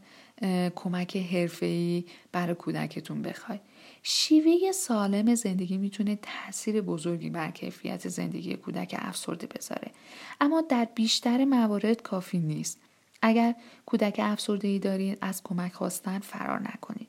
کمک 0.75 1.17
حرفه‌ای 1.17 2.05
برای 2.33 2.55
کودکتون 2.55 3.23
بخواید. 3.23 3.61
شیوه 4.09 4.73
سالم 4.73 5.35
زندگی 5.35 5.79
می‌تونه 5.79 6.19
تاثیر 6.23 6.81
بزرگی 6.81 7.31
بر 7.31 7.51
کیفیت 7.51 8.09
زندگی 8.09 8.57
کودک 8.57 8.95
افسرده 8.99 9.47
بذاره. 9.47 9.91
اما 10.41 10.61
در 10.61 10.89
بیشتر 10.95 11.45
موارد 11.45 12.03
کافی 12.03 12.39
نیست. 12.39 12.79
اگر 13.23 13.55
کودک 13.87 14.17
افسرده 14.19 14.69
ای 14.69 14.79
دارید 14.79 15.19
از 15.21 15.43
کمک 15.43 15.73
خواستن 15.73 16.19
فرار 16.19 16.61
نکنید 16.61 17.09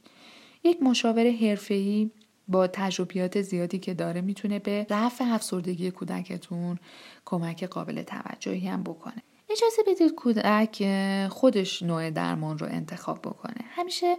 یک 0.64 0.84
مشاور 0.84 1.32
حرفه‌ای 1.32 2.12
با 2.48 2.68
تجربیات 2.68 3.42
زیادی 3.42 3.80
که 3.80 3.94
داره 3.94 4.22
می‌تونه 4.22 4.60
به 4.60 4.88
رفع 4.90 5.26
افسردگی 5.26 5.92
کودکتون 5.92 6.80
کمک 7.26 7.64
قابل 7.64 8.04
توجهی 8.04 8.68
هم 8.68 8.84
بکنه. 8.84 9.24
اجازه 9.58 9.84
بدید 9.88 10.16
کودک 10.16 10.84
خودش 11.30 11.84
نوع 11.84 12.10
درمان 12.10 12.58
رو 12.58 12.68
انتخاب 12.68 13.20
بکنه. 13.22 13.66
همیشه 13.70 14.18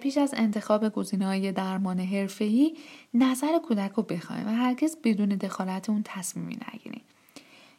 پیش 0.00 0.18
از 0.18 0.34
انتخاب 0.36 0.88
گزینه 0.88 1.26
های 1.26 1.52
درمان 1.52 2.00
حرفه‌ای 2.00 2.76
نظر 3.14 3.58
کودک 3.58 3.92
رو 3.92 4.02
بخوایم 4.02 4.46
و 4.46 4.50
هرگز 4.50 4.96
بدون 5.04 5.28
دخالت 5.28 5.90
اون 5.90 6.02
تصمیمی 6.04 6.58
نگیریم. 6.72 7.02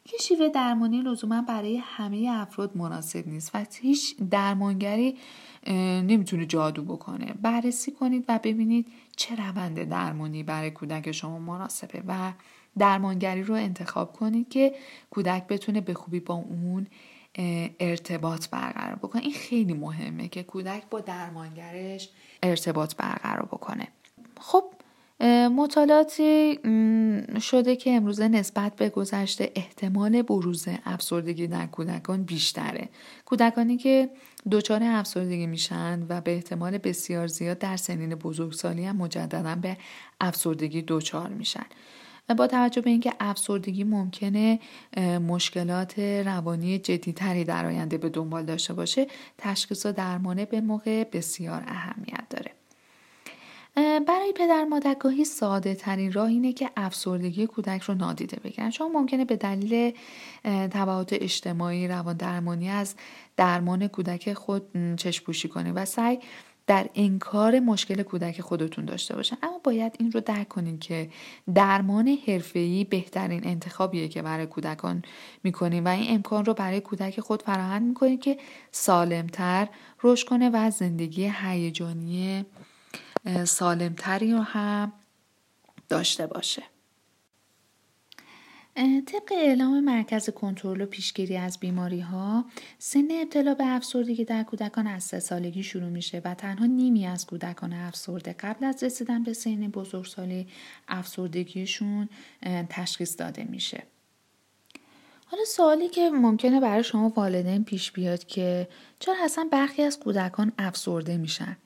که 0.04 0.16
شیوه 0.20 0.48
درمانی 0.48 1.02
لزوما 1.02 1.42
برای 1.42 1.76
همه 1.76 2.28
افراد 2.32 2.76
مناسب 2.76 3.28
نیست 3.28 3.50
و 3.54 3.66
هیچ 3.80 4.16
درمانگری 4.30 5.16
نمی‌تونه 5.66 6.46
جادو 6.46 6.84
بکنه. 6.84 7.34
بررسی 7.42 7.92
کنید 7.92 8.24
و 8.28 8.40
ببینید 8.42 8.86
چه 9.16 9.36
روند 9.36 9.84
درمانی 9.84 10.42
برای 10.42 10.70
کودک 10.70 11.12
شما 11.12 11.38
مناسبه 11.38 12.02
و 12.06 12.32
درمانگری 12.78 13.42
رو 13.42 13.54
انتخاب 13.54 14.12
کنید 14.12 14.48
که 14.48 14.74
کودک 15.10 15.46
بتونه 15.46 15.80
به 15.80 15.94
خوبی 15.94 16.20
با 16.20 16.34
اون 16.34 16.86
ارتباط 17.80 18.48
برقرار 18.48 18.96
بکنه. 18.96 19.22
این 19.22 19.32
خیلی 19.32 19.72
مهمه 19.72 20.28
که 20.28 20.42
کودک 20.42 20.82
با 20.90 21.00
درمانگرش 21.00 22.08
ارتباط 22.42 22.96
برقرار 22.96 23.46
بکنه. 23.46 23.88
خب 24.40 24.64
مطالعاتی 25.56 26.58
شده 27.40 27.76
که 27.76 27.90
امروزه 27.90 28.28
نسبت 28.28 28.76
به 28.76 28.88
گذشته 28.88 29.52
احتمال 29.54 30.22
بروز 30.22 30.68
افسردگی 30.84 31.46
در 31.46 31.66
کودکان 31.66 32.22
بیشتره. 32.22 32.88
کودکانی 33.24 33.76
که 33.76 34.10
دچار 34.50 34.80
افسردگی 34.82 35.46
میشن 35.46 36.06
و 36.08 36.20
به 36.20 36.34
احتمال 36.34 36.78
بسیار 36.78 37.26
زیاد 37.26 37.58
در 37.58 37.76
سنین 37.76 38.14
بزرگسالی 38.14 38.84
هم 38.84 38.96
مجددا 38.96 39.54
به 39.54 39.76
افسردگی 40.20 40.84
دچار 40.88 41.28
میشن. 41.28 41.66
با 42.34 42.46
توجه 42.46 42.80
به 42.80 42.90
اینکه 42.90 43.12
افسردگی 43.20 43.84
ممکنه 43.84 44.60
مشکلات 45.28 45.98
روانی 45.98 46.78
جدیتری 46.78 47.44
در 47.44 47.66
آینده 47.66 47.98
به 47.98 48.08
دنبال 48.08 48.44
داشته 48.44 48.74
باشه 48.74 49.06
تشخیص 49.38 49.86
و 49.86 49.92
درمانه 49.92 50.44
به 50.44 50.60
موقع 50.60 51.04
بسیار 51.04 51.64
اهمیت 51.66 52.24
داره. 52.30 52.50
برای 54.06 54.32
پدر 54.36 54.64
مادرگاهی 54.64 55.24
ساده 55.24 55.74
ترین 55.74 56.12
راه 56.12 56.28
اینه 56.28 56.52
که 56.52 56.70
افسردگی 56.76 57.46
کودک 57.46 57.82
رو 57.82 57.94
نادیده 57.94 58.40
بگیرن. 58.44 58.70
شما 58.70 58.88
ممکنه 58.88 59.24
به 59.24 59.36
دلیل 59.36 59.92
تبعات 60.44 61.12
اجتماعی 61.12 61.88
روان 61.88 62.16
درمانی 62.16 62.68
از 62.68 62.94
درمان 63.36 63.88
کودک 63.88 64.32
خود 64.32 64.62
چشپوشی 64.96 65.48
کنید 65.48 65.72
و 65.76 65.84
سعی 65.84 66.18
در 66.66 66.88
انکار 66.94 67.60
مشکل 67.60 68.02
کودک 68.02 68.40
خودتون 68.40 68.84
داشته 68.84 69.16
باشن. 69.16 69.36
اما 69.42 69.60
باید 69.64 69.96
این 69.98 70.12
رو 70.12 70.20
درک 70.20 70.48
کنید 70.48 70.80
که 70.80 71.10
درمان 71.54 72.18
حرفه‌ای 72.26 72.84
بهترین 72.84 73.46
انتخابیه 73.46 74.08
که 74.08 74.22
برای 74.22 74.46
کودکان 74.46 75.02
می‌کنیم 75.42 75.84
و 75.84 75.88
این 75.88 76.14
امکان 76.14 76.44
رو 76.44 76.54
برای 76.54 76.80
کودک 76.80 77.20
خود 77.20 77.42
فراهم 77.42 77.82
می‌کنید 77.82 78.20
که 78.20 78.38
سالمتر 78.70 79.68
رشد 80.02 80.28
کنه 80.28 80.50
و 80.50 80.70
زندگی 80.70 81.32
هیجانی 81.42 82.44
سالمتری 83.44 84.32
رو 84.32 84.40
هم 84.40 84.92
داشته 85.88 86.26
باشه. 86.26 86.62
طبق 88.76 89.32
اعلام 89.32 89.80
مرکز 89.80 90.30
کنترل 90.30 90.80
و 90.80 90.86
پیشگیری 90.86 91.36
از 91.36 91.60
بیماری 91.60 92.00
ها 92.00 92.44
سن 92.78 93.08
ابتلا 93.10 93.54
به 93.54 93.66
افسردگی 93.66 94.24
در 94.24 94.42
کودکان 94.42 94.86
از 94.86 95.04
سه 95.04 95.20
سالگی 95.20 95.62
شروع 95.62 95.88
میشه 95.88 96.22
و 96.24 96.34
تنها 96.34 96.66
نیمی 96.66 97.06
از 97.06 97.26
کودکان 97.26 97.72
افسرده 97.72 98.32
قبل 98.32 98.64
از 98.64 98.82
رسیدن 98.82 99.22
به 99.22 99.32
سن 99.32 99.68
بزرگسالی 99.68 100.46
افسردگیشون 100.88 102.08
تشخیص 102.70 103.20
داده 103.20 103.44
میشه. 103.44 103.82
حالا 105.26 105.44
سوالی 105.44 105.88
که 105.88 106.10
ممکنه 106.10 106.60
برای 106.60 106.84
شما 106.84 107.08
والدین 107.08 107.64
پیش 107.64 107.92
بیاد 107.92 108.24
که 108.24 108.68
چرا 108.98 109.14
اصلا 109.24 109.48
برخی 109.52 109.82
از 109.82 110.00
کودکان 110.00 110.52
افسرده 110.58 111.16
میشن؟ 111.16 111.56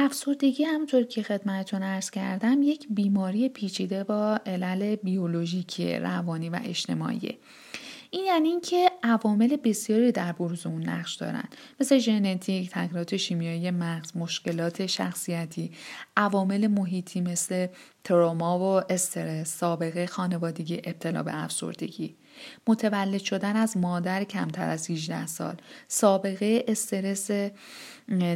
افسردگی 0.00 0.64
همونطور 0.64 1.02
که 1.02 1.22
خدمتتون 1.22 1.82
ارز 1.82 2.10
کردم 2.10 2.62
یک 2.62 2.86
بیماری 2.90 3.48
پیچیده 3.48 4.04
با 4.04 4.40
علل 4.46 4.96
بیولوژیکی 4.96 5.94
روانی 5.94 6.48
و 6.48 6.60
اجتماعی. 6.64 7.38
این 8.10 8.24
یعنی 8.26 8.48
اینکه 8.48 8.90
عوامل 9.02 9.56
بسیاری 9.56 10.12
در 10.12 10.32
بروز 10.32 10.66
اون 10.66 10.88
نقش 10.88 11.14
دارن. 11.14 11.44
مثل 11.80 11.98
ژنتیک 11.98 12.70
تغییرات 12.70 13.16
شیمیایی 13.16 13.70
مغز 13.70 14.16
مشکلات 14.16 14.86
شخصیتی 14.86 15.70
عوامل 16.16 16.66
محیطی 16.66 17.20
مثل 17.20 17.66
تروما 18.04 18.58
و 18.58 18.92
استرس 18.92 19.58
سابقه 19.58 20.06
خانوادگی 20.06 20.80
ابتلا 20.84 21.22
به 21.22 21.44
افسردگی. 21.44 22.16
متولد 22.66 23.20
شدن 23.20 23.56
از 23.56 23.76
مادر 23.76 24.24
کمتر 24.24 24.68
از 24.68 24.90
18 24.90 25.26
سال. 25.26 25.56
سابقه 25.88 26.64
استرس 26.68 27.30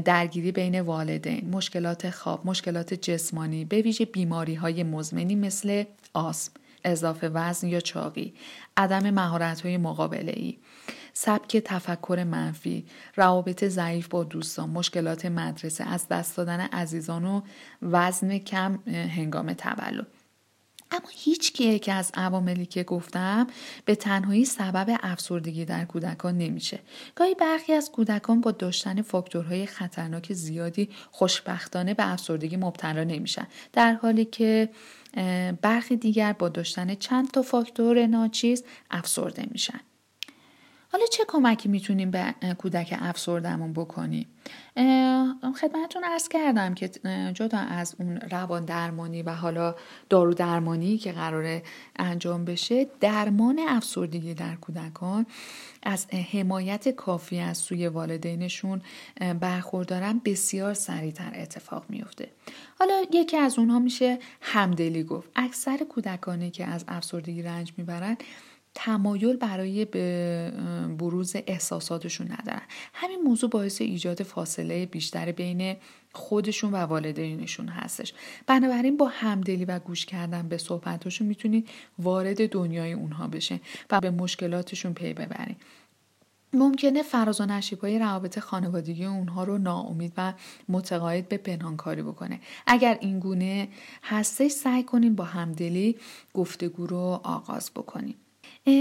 درگیری 0.05 0.53
بین 0.53 0.81
والدین. 0.81 1.51
مشکلات 1.51 2.11
خواب 2.11 2.47
مشکلات 2.47 2.95
جسمانی. 2.95 3.65
به 3.65 3.83
ویژه 3.83 4.05
بیماری 4.05 4.55
های 4.55 4.83
مزمنی 4.83 5.35
مثل 5.35 5.85
آسم 6.15 6.53
اضافه 6.85 7.29
وزن 7.29 7.69
یا 7.69 7.81
چاقی. 7.81 8.35
عدم 8.77 9.11
مهارت 9.11 9.61
های 9.61 9.77
مقابله 9.77 10.33
ای 10.37 10.59
سبک 11.13 11.57
تفکر 11.57 12.25
منفی. 12.31 12.87
روابط 13.17 13.65
ضعیف 13.65 14.09
با 14.09 14.25
دوستان. 14.25 14.71
مشکلات 14.71 15.27
مدرسه. 15.27 15.85
از 15.85 16.09
دست 16.09 16.37
دادن 16.37 16.61
عزیزان 16.61 17.25
و 17.25 17.41
وزن 17.83 18.39
کم 18.39 18.79
هنگام 18.87 19.53
تولد. 19.53 20.07
اما 20.93 21.09
هیچ 21.13 21.53
که 21.53 21.93
از 21.93 22.11
عواملی 22.15 22.67
که 22.67 22.83
گفتم 22.83 23.47
به 23.85 23.95
تنهایی 23.95 24.45
سبب 24.45 24.99
افسردگی 25.03 25.65
در 25.65 25.85
کودکان 25.85 26.39
نمیشه. 26.39 26.79
گاهی 27.15 27.35
برخی 27.35 27.73
از 27.73 27.93
کودکان 27.93 28.41
با 28.41 28.51
داشتن 28.51 29.03
فاکتورهای 29.03 29.67
خطرناک 29.67 30.33
زیادی 30.33 30.89
خوشبختانه 31.11 31.95
به 31.95 32.13
افسردگی 32.13 32.57
مبتلا 32.57 33.05
نمیشن. 33.05 33.47
در 33.73 33.93
حالی 33.93 34.25
که 34.25 34.69
برخی 35.63 35.97
دیگر 35.97 36.33
با 36.33 36.49
داشتن 36.49 36.95
چند 36.95 37.31
تا 37.31 37.43
فاکتور 37.43 38.07
ناچیز 38.07 38.65
افسرده 38.91 39.47
میشن. 39.51 39.81
حالا 40.93 41.05
چه 41.07 41.25
کمکی 41.29 41.69
می‌تونیم 41.69 42.11
به 42.11 42.35
کودک 42.59 42.99
افسردمون 43.01 43.73
بکنیم؟ 43.73 44.27
خدمتتون 45.61 46.05
ارز 46.05 46.29
کردم 46.29 46.75
که 46.75 46.89
جدا 47.35 47.59
از 47.59 47.97
اون 47.99 48.17
روان 48.17 48.65
درمانی 48.65 49.23
و 49.23 49.31
حالا 49.31 49.75
دارو 50.09 50.35
درمانی 50.35 50.99
که 50.99 51.13
قراره 51.13 51.63
انجام 51.97 52.45
بشه 52.45 52.87
درمان 53.01 53.61
افسردگی 53.69 54.35
در 54.35 54.55
کودکان 54.55 55.27
از 55.83 56.07
حمایت 56.33 56.89
کافی 56.89 57.39
از 57.39 57.59
سوی 57.59 57.89
والدینشون 57.89 58.83
برخوردارن 59.41 60.21
بسیار 60.25 60.75
سریعتر 60.75 61.33
اتفاق 61.35 61.85
میفته 61.89 62.29
حالا 62.79 62.95
یکی 63.13 63.37
از 63.37 63.59
اونها 63.59 63.79
میشه 63.79 64.19
همدلی 64.41 65.05
گفت. 65.05 65.29
اکثر 65.37 65.77
کودکانی 65.77 66.51
که 66.51 66.65
از 66.65 66.85
افسردگی 66.89 67.43
رنج 67.43 67.73
می‌برن 67.77 68.17
تمایل 68.75 69.37
برای 69.37 69.85
بروز 70.99 71.33
احساساتشون 71.47 72.27
ندارن. 72.33 72.63
همین 72.95 73.23
موضوع 73.23 73.51
باعث 73.51 73.81
ایجاد 73.81 74.23
فاصله 74.23 74.87
بیشتر 74.87 75.33
بین 75.33 75.77
خودشون 76.13 76.73
و 76.73 76.77
والدینشون 76.77 77.69
هستش. 77.69 78.15
بنابراین 78.47 78.97
با 78.97 79.09
همدلی 79.09 79.65
و 79.65 79.79
گوش 79.79 80.07
کردن 80.07 80.49
به 80.49 80.59
صحبتشون 80.59 81.27
می‌تونید 81.27 81.69
وارد 81.99 82.51
دنیای 82.51 82.93
اونها 82.93 83.27
بشه 83.27 83.61
و 83.91 84.01
به 84.01 84.11
مشکلاتشون 84.11 84.95
پی 84.95 85.15
ببرید 85.15 85.57
ممکنه 86.53 87.03
فراز 87.03 87.41
و 87.41 87.61
های 87.83 87.99
روابط 87.99 88.39
خانوادگی 88.39 89.05
اونها 89.05 89.45
رو 89.45 89.59
ناامید 89.59 90.13
و 90.17 90.33
متقاعد 90.69 91.29
به 91.29 91.37
پنهانکاری 91.37 92.03
بکنه. 92.03 92.41
اگر 92.67 92.99
این 93.01 93.21
گونه 93.21 93.69
هستش 94.03 94.51
سعی 94.51 94.83
کنین 94.83 95.15
با 95.15 95.25
همدلی 95.25 95.97
گفتگو 96.35 96.87
رو 96.87 97.21
آغاز 97.25 97.71
بکنیم 97.77 98.15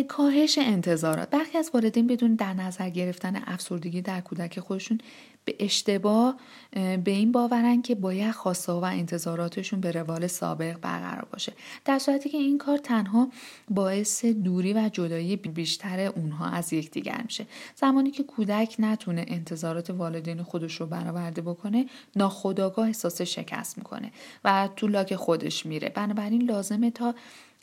کاهش 0.08 0.58
انتظارات. 0.58 1.30
برخی 1.30 1.58
از 1.58 1.72
والدین 1.74 2.08
بدون 2.08 2.36
در 2.36 2.54
نظر 2.54 2.90
گرفتن 2.90 3.42
افسردگی 3.46 4.02
در 4.02 4.22
کودک 4.22 4.60
خودشون 4.60 4.98
به 5.46 5.56
اشتباه 5.60 6.38
به 6.74 7.12
این 7.12 7.32
باورن 7.32 7.82
که 7.82 7.96
باید 7.96 8.32
خواسته 8.32 8.72
و 8.72 8.84
انتظاراتشون 8.84 9.82
به 9.82 9.92
روال 9.92 10.28
سابق 10.28 10.78
برقرار 10.80 11.28
باشه. 11.32 11.54
در 11.86 12.00
صورتی 12.00 12.30
که 12.30 12.38
این 12.38 12.58
کار 12.58 12.78
تنها 12.78 13.30
باعث 13.70 14.26
دوری 14.26 14.74
و 14.74 14.90
جدایی 14.94 15.36
بیشتر 15.36 16.00
اونها 16.00 16.46
از 16.50 16.74
یکدیگر 16.74 17.22
میشه. 17.24 17.46
زمانی 17.76 18.12
که 18.12 18.24
کودک 18.24 18.76
نتونه 18.80 19.26
انتظارات 19.28 19.90
والدین 19.90 20.44
خودش 20.44 20.82
رو 20.82 20.86
برآورده 20.86 21.42
بکنه 21.42 21.86
ناخداگاه 22.16 22.88
احساس 22.88 23.22
شکست 23.22 23.78
می‌کنه 23.78 24.12
و 24.46 24.70
تو 24.76 24.88
لاک 24.88 25.16
خودش 25.16 25.66
میره. 25.66 25.90
بنابراین 25.90 26.42
لازمه 26.42 26.92
تا 26.92 27.16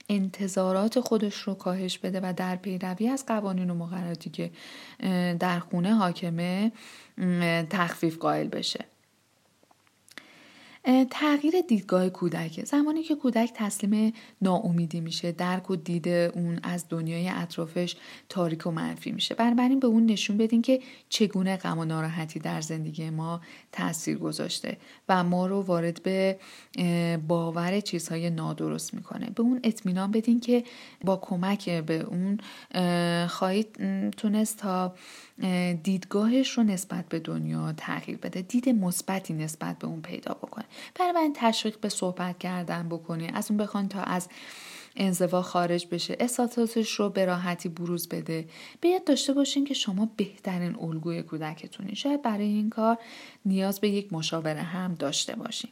انتظارات 0.08 1.00
خودش 1.00 1.34
رو 1.34 1.54
کاهش 1.54 1.98
بده 1.98 2.20
و 2.22 2.32
در 2.36 2.56
پیروی 2.56 3.08
از 3.08 3.26
قوانین 3.26 3.70
و 3.70 3.74
مقرراتی 3.74 4.30
که 4.30 4.50
در 5.38 5.58
خونه 5.58 5.94
حاکمه 5.94 6.72
تخفیف 7.70 8.18
قائل 8.18 8.48
بشه. 8.48 8.84
تغییر 11.10 11.54
دیدگاه 11.68 12.08
کودک 12.08 12.64
زمانی 12.64 13.02
که 13.02 13.14
کودک 13.14 13.50
تسلیم 13.54 14.12
ناامیدی 14.42 15.00
میشه 15.00 15.32
درک 15.32 15.70
و 15.70 15.76
دید 15.76 16.08
اون 16.08 16.60
از 16.62 16.84
دنیای 16.88 17.28
اطرافش 17.28 17.96
تاریک 18.28 18.66
و 18.66 18.70
منفی 18.70 19.12
میشه. 19.12 19.34
بنابراین 19.34 19.80
به 19.80 19.86
اون 19.86 20.06
نشون 20.06 20.36
بدین 20.36 20.62
که 20.62 20.80
چگونه 21.08 21.56
غم 21.56 21.78
و 21.78 21.84
ناراحتی 21.84 22.40
در 22.40 22.60
زندگی 22.60 23.10
ما 23.10 23.40
تاثیر 23.72 24.18
گذاشته 24.18 24.76
و 25.08 25.24
ما 25.24 25.46
رو 25.46 25.62
وارد 25.62 26.02
به 26.02 26.38
باور 27.28 27.80
چیزهای 27.80 28.30
نادرست 28.30 28.94
می‌کنه. 28.94 29.30
به 29.30 29.42
اون 29.42 29.60
اطمینان 29.64 30.10
بدین 30.10 30.40
که 30.40 30.64
با 31.04 31.16
کمک 31.16 31.70
به 31.70 32.00
اون 32.00 32.38
خواهید 33.26 33.68
تونست 34.10 34.56
تا 34.56 34.94
دیدگاهش 35.82 36.50
رو 36.50 36.62
نسبت 36.62 37.08
به 37.08 37.18
دنیا 37.18 37.72
تغییر 37.76 38.18
بده. 38.18 38.42
دید 38.42 38.68
مثبتی 38.68 39.34
نسبت 39.34 39.78
به 39.78 39.86
اون 39.86 40.02
پیدا 40.02 40.34
بکنه. 40.34 40.64
برای 40.94 41.30
تشویق 41.34 41.80
به 41.80 41.88
صحبت 41.88 42.38
کردن 42.38 42.88
بکنی. 42.88 43.28
از 43.34 43.50
اون 43.50 43.58
بخوان 43.58 43.88
تا 43.88 44.00
از 44.00 44.28
انزوا 44.96 45.42
خارج 45.42 45.86
بشه. 45.90 46.16
احساساتش 46.20 46.92
رو 46.92 47.10
به 47.10 47.24
راحتی 47.24 47.68
بروز 47.68 48.08
بده. 48.08 48.48
بیاد 48.80 49.04
داشته 49.04 49.32
باشین 49.32 49.64
که 49.64 49.74
شما 49.74 50.08
بهترین 50.16 50.76
الگوی 50.80 51.22
کودکتونی 51.22 51.96
شاید 51.96 52.22
برای 52.22 52.46
این 52.46 52.70
کار 52.70 52.98
نیاز 53.44 53.80
به 53.80 53.88
یک 53.88 54.12
مشاوره 54.12 54.62
هم 54.62 54.94
داشته 54.94 55.36
باشین. 55.36 55.70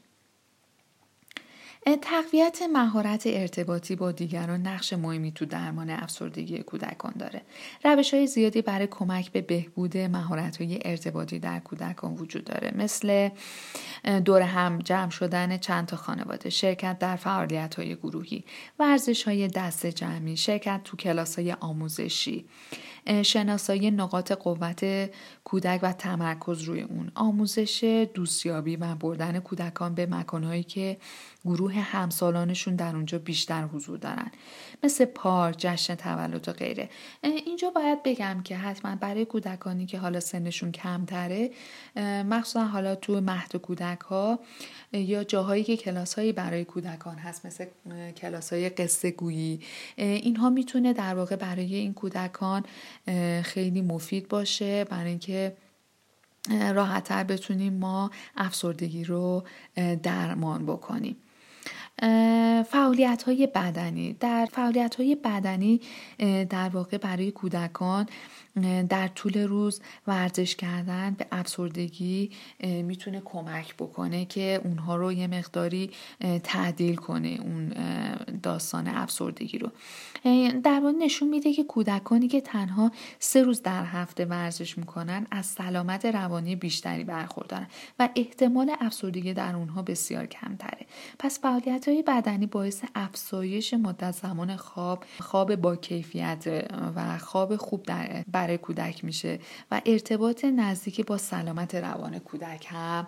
تقویت 1.94 2.62
مهارت 2.72 3.22
ارتباطی 3.26 3.96
با 3.96 4.12
دیگران 4.12 4.62
نقش 4.62 4.92
مهمی 4.92 5.32
تو 5.32 5.44
درمان 5.44 5.90
افسردگی 5.90 6.58
کودکان 6.58 7.12
داره. 7.18 7.42
روش 7.84 8.14
های 8.14 8.26
زیادی 8.26 8.62
برای 8.62 8.86
کمک 8.86 9.32
به 9.32 9.40
بهبود 9.40 9.96
مهارت 9.96 10.62
های 10.62 10.78
ارتباطی 10.84 11.38
در 11.38 11.58
کودکان 11.58 12.14
وجود 12.14 12.44
داره 12.44 12.72
مثل 12.76 13.28
دور 14.24 14.42
هم 14.42 14.78
جمع 14.78 15.10
شدن 15.10 15.58
چند 15.58 15.86
تا 15.86 15.96
خانواده، 15.96 16.50
شرکت 16.50 16.98
در 16.98 17.16
فعالیت 17.16 17.74
های 17.74 17.96
گروهی، 17.96 18.44
ورزش 18.78 19.22
های 19.22 19.48
دست 19.48 19.86
جمعی، 19.86 20.36
شرکت 20.36 20.80
تو 20.84 20.96
کلاس 20.96 21.38
های 21.38 21.52
آموزشی، 21.52 22.44
شناسایی 23.22 23.90
نقاط 23.90 24.32
قوت 24.32 25.10
کودک 25.44 25.80
و 25.82 25.92
تمرکز 25.92 26.62
روی 26.62 26.80
اون. 26.80 27.12
آموزش 27.14 28.06
دوستیابی 28.14 28.76
و 28.76 28.94
بردن 28.94 29.40
کودکان 29.40 29.94
به 29.94 30.06
مکانهایی 30.06 30.62
که 30.62 30.96
گروه 31.44 31.74
همسالانشون 31.74 32.76
در 32.76 32.96
اونجا 32.96 33.18
بیشتر 33.18 33.62
حضور 33.62 33.98
دارن. 33.98 34.30
مثل 34.84 35.04
پارک 35.04 35.56
جشن 35.58 35.94
تولد 35.94 36.48
و 36.48 36.52
غیره. 36.52 36.90
اینجا 37.22 37.70
باید 37.70 38.02
بگم 38.02 38.40
که 38.44 38.56
حتما 38.56 38.96
برای 38.96 39.24
کودکانی 39.24 39.86
که 39.86 39.98
حالا 39.98 40.20
سنشون 40.20 40.72
کمتره 40.72 41.50
مخصوصا 42.30 42.64
حالا 42.64 42.94
تو 42.94 43.20
مهد 43.20 43.56
کودک 43.56 44.00
ها 44.00 44.38
یا 44.92 45.24
جاهایی 45.24 45.64
که 45.64 45.76
کلاس 45.76 46.14
هایی 46.14 46.32
برای 46.32 46.64
کودکان 46.64 47.18
هست 47.18 47.46
مثل 47.46 47.66
کلاس 48.16 48.52
های 48.52 48.68
قصه 48.68 49.10
گویی 49.10 49.60
اینها 49.96 50.50
می‌تونه 50.50 50.92
در 50.92 51.14
واقع 51.14 51.36
برای 51.36 51.74
این 51.74 51.94
کودکان 51.94 52.64
خیلی 53.42 53.82
مفید 53.82 54.28
باشه 54.28 54.84
برای 54.84 55.08
اینکه 55.08 55.56
راحتتر 56.74 57.24
بتونیم 57.24 57.72
ما 57.72 58.10
افسردگی 58.36 59.04
رو 59.04 59.44
درمان 60.02 60.66
بکنیم. 60.66 61.16
فعالیت 62.70 63.22
های 63.22 63.46
بدنی. 63.46 64.12
در 64.12 64.48
فعالیت 64.52 64.94
های 64.94 65.14
بدنی 65.14 65.80
در 66.50 66.68
واقع 66.68 66.98
برای 66.98 67.30
کودکان 67.30 68.06
در 68.88 69.08
طول 69.08 69.38
روز 69.38 69.80
ورزش 70.06 70.56
کردن 70.56 71.14
به 71.18 71.26
افسردگی 71.32 72.30
می‌تونه 72.62 73.22
کمک 73.24 73.74
بکنه 73.74 74.24
که 74.24 74.60
اونها 74.64 74.96
رو 74.96 75.12
یه 75.12 75.26
مقداری 75.26 75.90
تعدیل 76.44 76.96
کنه 76.96 77.28
اون 77.28 77.72
داستان 78.42 78.88
افسردگی 78.88 79.58
رو. 79.58 79.70
در 80.62 80.80
واقع 80.80 80.92
نشون 80.98 81.28
میده 81.28 81.52
که 81.52 81.64
کودکانی 81.64 82.28
که 82.28 82.40
تنها 82.40 82.90
سه 83.18 83.42
روز 83.42 83.62
در 83.62 83.84
هفته 83.84 84.24
ورزش 84.24 84.78
می‌کنن 84.78 85.26
از 85.30 85.46
سلامت 85.46 86.06
روانی 86.06 86.56
بیشتری 86.56 87.04
برخوردارن 87.04 87.66
و 87.98 88.08
احتمال 88.16 88.72
افسردگی 88.80 89.34
در 89.34 89.56
اونها 89.56 89.82
بسیار 89.82 90.26
کمتره. 90.26 90.86
پس 91.18 91.40
فعالیت 91.40 91.88
های 91.88 92.02
بدنی 92.02 92.46
باعث 92.46 92.82
افزایش 92.94 93.74
مدت 93.74 94.12
زمان 94.12 94.56
خواب 94.56 95.04
خواب 95.20 95.56
با 95.56 95.76
کیفیت 95.76 96.66
و 96.96 97.18
خواب 97.18 97.56
خوب 97.56 97.82
در 97.82 98.24
برای 98.46 98.58
کودک 98.58 99.04
میشه 99.04 99.38
و 99.70 99.80
ارتباط 99.86 100.44
نزدیکی 100.44 101.02
با 101.02 101.18
سلامت 101.18 101.74
روان 101.74 102.18
کودک 102.18 102.66
هم 102.68 103.06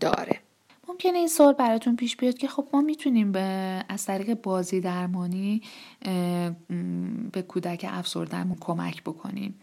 داره. 0.00 0.40
ممکنه 0.88 1.18
این 1.18 1.28
سوال 1.28 1.52
براتون 1.52 1.96
پیش 1.96 2.16
بیاد 2.16 2.38
که 2.38 2.48
خب 2.48 2.68
ما 2.72 2.80
می‌تونیم 2.80 3.32
به 3.32 3.40
از 3.88 4.06
طریق 4.06 4.34
بازی 4.34 4.80
درمانی 4.80 5.62
به 7.32 7.42
کودک 7.48 7.86
افسردهمون 7.88 8.56
کمک 8.60 9.02
بکنیم. 9.02 9.60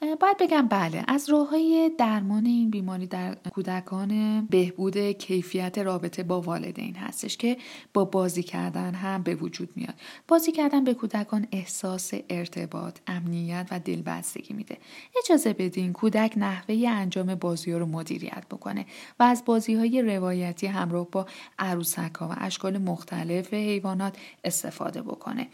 باید 0.00 0.36
بگم 0.38 0.68
بله 0.68 1.04
از 1.08 1.30
راه 1.30 1.48
های 1.48 1.90
درمان 1.98 2.46
این 2.46 2.70
بیماری 2.70 3.06
در 3.06 3.34
کودکان 3.34 4.40
بهبود 4.46 4.98
کیفیت 4.98 5.78
رابطه 5.78 6.22
با 6.22 6.40
والدین 6.40 6.96
هستش 6.96 7.36
که 7.36 7.56
با 7.94 8.04
بازی 8.04 8.42
کردن 8.42 8.94
هم 8.94 9.22
به 9.22 9.34
وجود 9.34 9.68
میاد. 9.76 9.94
بازی 10.28 10.52
کردن 10.52 10.84
به 10.84 10.94
کودکان 10.94 11.46
احساس 11.52 12.12
ارتباط 12.30 12.98
امنیت 13.06 13.68
و 13.70 13.80
دلبستگی 13.80 14.54
میده. 14.54 14.78
اجازه 15.24 15.52
بدین 15.52 15.92
کودک 15.92 16.34
نحوه 16.36 16.84
انجام 16.88 17.34
بازی 17.34 17.72
ها 17.72 17.78
رو 17.78 17.86
مدیریت 17.86 18.44
بکنه 18.50 18.86
و 19.20 19.22
از 19.22 19.44
بازی 19.44 19.74
های 19.74 20.02
روایتی 20.02 20.66
همراه 20.66 21.10
با 21.10 21.26
عروسک 21.58 22.14
ها 22.14 22.28
و 22.28 22.34
اشکال 22.36 22.78
مختلف 22.78 23.54
حیوانات 23.54 24.16
استفاده 24.44 25.02
بکنه. 25.02 25.48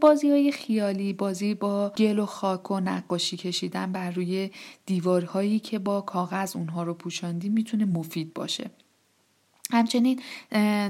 بازی 0.00 0.30
های 0.30 0.52
خیالی 0.52 1.12
بازی 1.12 1.54
با 1.54 1.92
گل 1.96 2.18
و 2.18 2.26
خاک 2.26 2.70
و 2.70 2.80
نقاشی 2.80 3.36
کشیدن 3.36 3.92
بر 3.92 4.10
روی 4.10 4.50
دیوارهایی 4.86 5.58
که 5.58 5.78
با 5.78 6.00
کاغذ 6.00 6.56
اونها 6.56 6.82
رو 6.82 6.94
پوشاندی 6.94 7.48
می‌تونه 7.48 7.84
مفید 7.84 8.34
باشه. 8.34 8.70
همچنین 9.72 10.20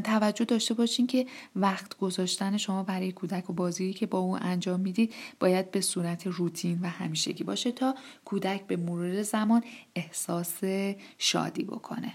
توجه 0.04 0.44
داشته 0.44 0.74
باشین 0.74 1.06
که 1.06 1.26
وقت 1.56 1.98
گذاشتن 1.98 2.56
شما 2.56 2.82
برای 2.82 3.12
کودک 3.12 3.50
و 3.50 3.52
بازی 3.52 3.92
که 3.92 4.06
با 4.06 4.18
او 4.18 4.36
انجام 4.40 4.80
می‌دید 4.80 5.14
باید 5.40 5.70
به 5.70 5.80
صورت 5.80 6.26
روتین 6.26 6.78
و 6.82 6.86
همیشگی 6.86 7.44
باشه 7.44 7.72
تا 7.72 7.94
کودک 8.24 8.66
به 8.66 8.76
مرور 8.76 9.22
زمان 9.22 9.64
احساس 9.94 10.60
شادی 11.18 11.64
بکنه. 11.64 12.14